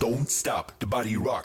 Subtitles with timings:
[0.00, 1.44] Don't stop the body rock.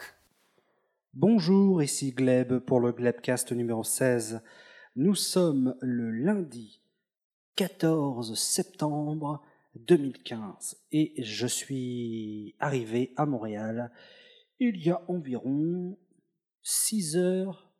[1.13, 4.41] Bonjour, ici Gleb pour le Glebcast numéro 16.
[4.95, 6.81] Nous sommes le lundi
[7.57, 9.43] 14 septembre
[9.75, 13.91] 2015 et je suis arrivé à Montréal
[14.59, 15.97] il y a environ
[16.63, 17.71] 6 heures,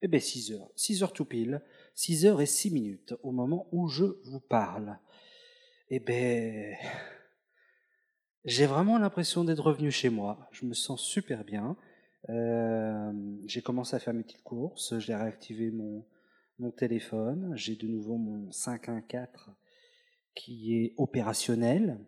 [0.00, 1.62] eh bien 6 heures, 6 heures tout pile,
[1.94, 4.98] 6 heures et 6 minutes au moment où je vous parle.
[5.88, 6.74] Eh ben,
[8.44, 10.48] j'ai vraiment l'impression d'être revenu chez moi.
[10.52, 11.76] Je me sens super bien.
[12.30, 13.12] Euh,
[13.46, 14.98] j'ai commencé à faire mes petites courses.
[14.98, 16.04] J'ai réactivé mon,
[16.58, 17.52] mon téléphone.
[17.56, 19.54] J'ai de nouveau mon 514
[20.34, 22.00] qui est opérationnel.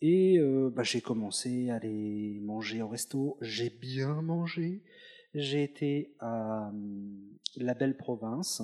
[0.00, 3.38] Et euh, bah, j'ai commencé à aller manger au resto.
[3.40, 4.82] J'ai bien mangé.
[5.34, 8.62] J'ai été à hum, la belle province,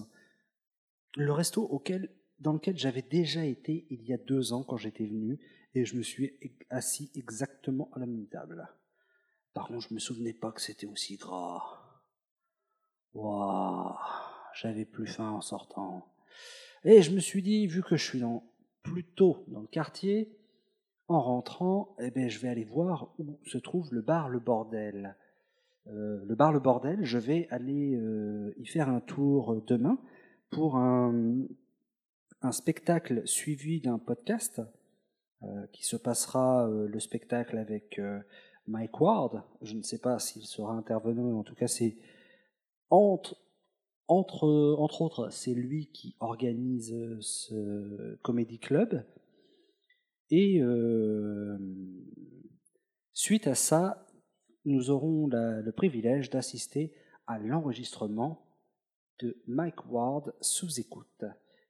[1.17, 5.07] le resto auquel, dans lequel j'avais déjà été il y a deux ans quand j'étais
[5.07, 5.39] venu,
[5.75, 6.39] et je me suis
[6.71, 8.69] assis exactement à la même table.
[9.55, 11.63] Par contre, je me souvenais pas que c'était aussi gras.
[13.13, 13.95] Waouh,
[14.55, 16.15] j'avais plus faim en sortant.
[16.85, 18.51] Et je me suis dit, vu que je suis dans,
[18.83, 20.39] plutôt dans le quartier,
[21.13, 25.17] en rentrant, eh ben, je vais aller voir où se trouve le bar Le Bordel.
[25.89, 29.99] Euh, le bar Le Bordel, je vais aller euh, y faire un tour demain
[30.53, 31.47] pour un,
[32.51, 34.61] spectacle suivi d'un podcast
[35.43, 38.21] euh, qui se passera euh, le spectacle avec euh,
[38.67, 39.43] Mike Ward.
[39.63, 41.97] Je ne sais pas s'il sera intervenu, en tout cas c'est
[42.91, 43.37] entre,
[44.09, 49.05] entre, entre autres, c'est lui qui organise ce comédie club.
[50.31, 50.61] Et
[53.13, 54.07] suite à ça,
[54.65, 56.95] nous aurons le privilège d'assister
[57.27, 58.47] à l'enregistrement
[59.21, 61.25] de Mike Ward sous écoute,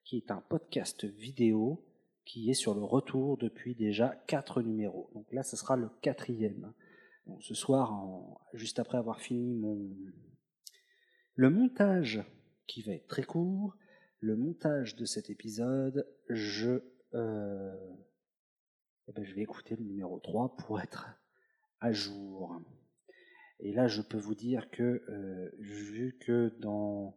[0.04, 1.84] qui est un podcast vidéo
[2.24, 5.10] qui est sur le retour depuis déjà quatre numéros.
[5.14, 6.72] Donc là, ce sera le quatrième.
[7.40, 9.90] Ce soir, juste après avoir fini mon
[11.34, 12.22] le montage,
[12.66, 13.76] qui va être très court,
[14.20, 16.82] le montage de cet épisode, je
[17.14, 17.74] euh,
[19.08, 21.08] eh ben, je vais écouter le numéro 3 pour être
[21.80, 22.60] à jour.
[23.60, 27.16] Et là, je peux vous dire que, euh, vu que dans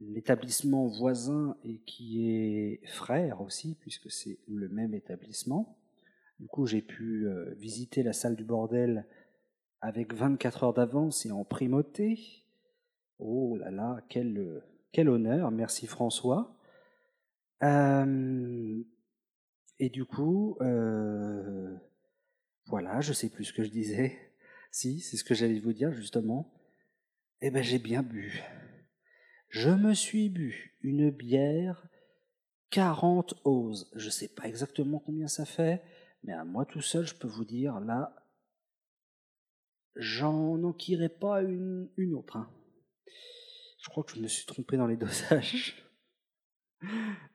[0.00, 5.76] l'établissement voisin et qui est frère aussi, puisque c'est le même établissement,
[6.38, 9.06] du coup, j'ai pu euh, visiter la salle du bordel
[9.80, 12.44] avec 24 heures d'avance et en primauté.
[13.18, 16.56] Oh là là, quel, quel honneur, merci François.
[17.64, 18.82] Euh,
[19.78, 21.76] et du coup, euh,
[22.66, 24.18] voilà, je sais plus ce que je disais.
[24.70, 26.52] Si, c'est ce que j'allais vous dire justement.
[27.40, 28.42] Eh ben, j'ai bien bu.
[29.48, 31.88] Je me suis bu une bière
[32.70, 33.90] 40 oses.
[33.96, 35.82] Je sais pas exactement combien ça fait,
[36.22, 38.14] mais à moi tout seul, je peux vous dire, là,
[39.96, 42.36] j'en enquirai pas une, une autre.
[42.36, 42.50] hein.
[43.82, 45.82] Je crois que je me suis trompé dans les dosages.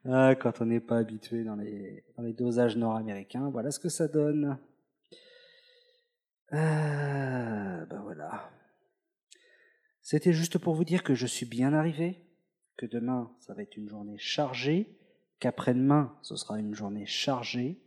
[0.06, 4.58] Ah, quand on n'est pas habitué dans les, dosages nord-américains, voilà ce que ça donne.
[6.50, 8.50] Ah, ben voilà.
[10.02, 12.22] C'était juste pour vous dire que je suis bien arrivé,
[12.76, 14.98] que demain ça va être une journée chargée,
[15.40, 17.80] qu'après-demain ce sera une journée chargée,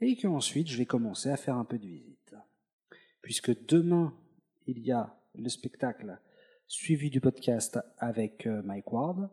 [0.00, 2.34] et qu'ensuite je vais commencer à faire un peu de visite.
[3.22, 4.12] Puisque demain
[4.66, 6.18] il y a le spectacle
[6.66, 9.30] suivi du podcast avec euh, Mike Ward.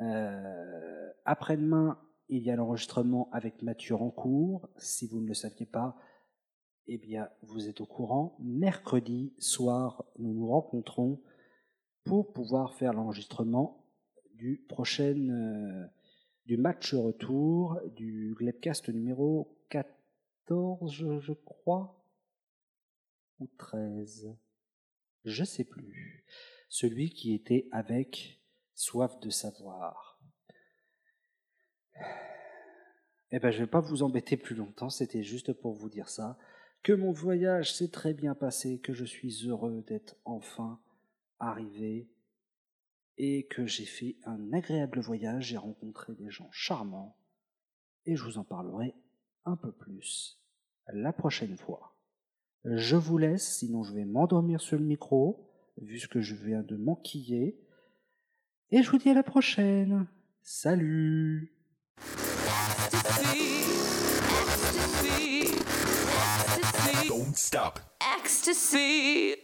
[0.00, 4.68] Euh, Après-demain, il y a l'enregistrement avec Mathieu Rancourt.
[4.78, 5.96] Si vous ne le saviez pas,
[6.86, 8.36] eh bien, vous êtes au courant.
[8.40, 11.20] Mercredi soir, nous nous rencontrons
[12.04, 13.84] pour pouvoir faire l'enregistrement
[14.34, 15.86] du prochain euh,
[16.46, 22.02] du match retour du Glebcast numéro 14, je, je crois,
[23.38, 24.34] ou 13,
[25.26, 26.24] je sais plus.
[26.70, 28.40] Celui qui était avec
[28.78, 30.20] soif de savoir.
[33.30, 36.38] Eh ben, je vais pas vous embêter plus longtemps, c'était juste pour vous dire ça,
[36.82, 40.80] que mon voyage s'est très bien passé, que je suis heureux d'être enfin
[41.40, 42.08] arrivé
[43.16, 47.16] et que j'ai fait un agréable voyage, j'ai rencontré des gens charmants
[48.06, 48.94] et je vous en parlerai
[49.44, 50.40] un peu plus
[50.86, 51.96] la prochaine fois.
[52.64, 56.62] Je vous laisse, sinon je vais m'endormir sur le micro, vu ce que je viens
[56.62, 57.60] de m'enquiller.
[58.70, 60.06] Et je vous dis à la prochaine.
[60.42, 61.52] Salut
[67.08, 67.80] Don't stop.
[68.20, 69.34] Ecstasy.